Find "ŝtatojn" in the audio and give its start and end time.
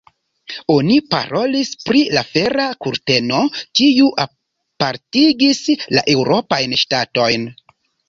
6.85-7.51